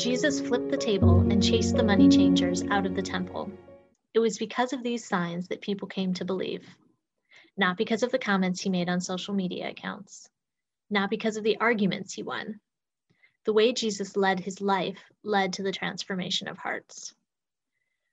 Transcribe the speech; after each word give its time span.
Jesus 0.00 0.40
flipped 0.40 0.70
the 0.70 0.78
table 0.78 1.20
and 1.30 1.42
chased 1.42 1.76
the 1.76 1.84
money 1.84 2.08
changers 2.08 2.64
out 2.70 2.86
of 2.86 2.94
the 2.94 3.02
temple. 3.02 3.52
It 4.14 4.18
was 4.18 4.38
because 4.38 4.72
of 4.72 4.82
these 4.82 5.06
signs 5.06 5.48
that 5.48 5.60
people 5.60 5.88
came 5.88 6.14
to 6.14 6.24
believe, 6.24 6.66
not 7.58 7.76
because 7.76 8.02
of 8.02 8.10
the 8.10 8.18
comments 8.18 8.62
he 8.62 8.70
made 8.70 8.88
on 8.88 9.02
social 9.02 9.34
media 9.34 9.68
accounts, 9.68 10.26
not 10.88 11.10
because 11.10 11.36
of 11.36 11.44
the 11.44 11.58
arguments 11.58 12.14
he 12.14 12.22
won. 12.22 12.60
The 13.44 13.52
way 13.52 13.74
Jesus 13.74 14.16
led 14.16 14.40
his 14.40 14.62
life 14.62 14.98
led 15.22 15.52
to 15.54 15.62
the 15.62 15.72
transformation 15.72 16.48
of 16.48 16.56
hearts. 16.56 17.14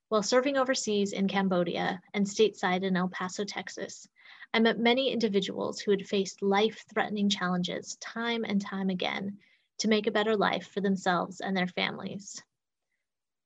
While 0.09 0.23
serving 0.23 0.57
overseas 0.57 1.13
in 1.13 1.29
Cambodia 1.29 2.01
and 2.13 2.25
stateside 2.25 2.83
in 2.83 2.97
El 2.97 3.07
Paso, 3.07 3.45
Texas, 3.45 4.09
I 4.53 4.59
met 4.59 4.79
many 4.79 5.11
individuals 5.11 5.79
who 5.79 5.91
had 5.91 6.07
faced 6.07 6.41
life 6.41 6.83
threatening 6.93 7.29
challenges 7.29 7.95
time 7.97 8.43
and 8.43 8.59
time 8.59 8.89
again 8.89 9.37
to 9.79 9.87
make 9.87 10.07
a 10.07 10.11
better 10.11 10.35
life 10.35 10.67
for 10.67 10.81
themselves 10.81 11.39
and 11.39 11.55
their 11.55 11.67
families. 11.67 12.41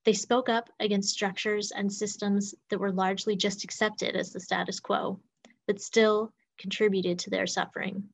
They 0.04 0.14
spoke 0.14 0.50
up 0.50 0.70
against 0.80 1.14
structures 1.14 1.72
and 1.72 1.94
systems 1.94 2.56
that 2.70 2.80
were 2.80 2.92
largely 2.92 3.36
just 3.36 3.64
accepted 3.64 4.16
as 4.16 4.32
the 4.32 4.40
status 4.40 4.80
quo, 4.80 5.20
but 5.68 5.80
still 5.80 6.34
contributed 6.58 7.20
to 7.20 7.30
their 7.30 7.46
suffering. 7.46 8.10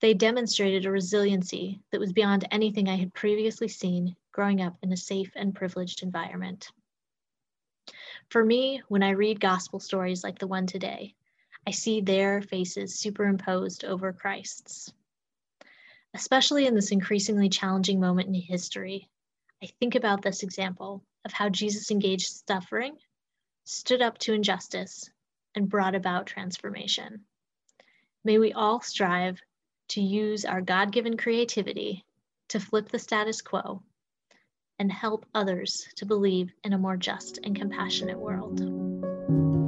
They 0.00 0.14
demonstrated 0.14 0.86
a 0.86 0.90
resiliency 0.90 1.82
that 1.90 2.00
was 2.00 2.12
beyond 2.12 2.46
anything 2.50 2.88
I 2.88 2.96
had 2.96 3.12
previously 3.12 3.68
seen 3.68 4.16
growing 4.32 4.62
up 4.62 4.78
in 4.82 4.92
a 4.92 4.96
safe 4.96 5.32
and 5.34 5.54
privileged 5.54 6.02
environment. 6.02 6.70
For 8.30 8.44
me, 8.44 8.80
when 8.88 9.02
I 9.02 9.10
read 9.10 9.40
gospel 9.40 9.80
stories 9.80 10.22
like 10.22 10.38
the 10.38 10.46
one 10.46 10.66
today, 10.66 11.14
I 11.66 11.70
see 11.70 12.00
their 12.00 12.40
faces 12.40 12.98
superimposed 12.98 13.84
over 13.84 14.12
Christ's. 14.12 14.92
Especially 16.14 16.66
in 16.66 16.74
this 16.74 16.90
increasingly 16.90 17.48
challenging 17.48 18.00
moment 18.00 18.28
in 18.28 18.34
history, 18.34 19.08
I 19.62 19.66
think 19.78 19.94
about 19.94 20.22
this 20.22 20.42
example 20.42 21.04
of 21.24 21.32
how 21.32 21.48
Jesus 21.48 21.90
engaged 21.90 22.46
suffering, 22.46 22.96
stood 23.64 24.00
up 24.00 24.18
to 24.18 24.32
injustice, 24.32 25.10
and 25.54 25.68
brought 25.68 25.94
about 25.94 26.26
transformation. 26.26 27.24
May 28.24 28.38
we 28.38 28.52
all 28.52 28.80
strive 28.80 29.40
to 29.88 30.00
use 30.00 30.44
our 30.44 30.60
God 30.60 30.92
given 30.92 31.16
creativity 31.16 32.04
to 32.48 32.60
flip 32.60 32.88
the 32.88 32.98
status 32.98 33.42
quo 33.42 33.82
and 34.78 34.92
help 34.92 35.26
others 35.34 35.88
to 35.96 36.06
believe 36.06 36.52
in 36.64 36.72
a 36.72 36.78
more 36.78 36.96
just 36.96 37.38
and 37.42 37.56
compassionate 37.56 38.18
world. 38.18 39.67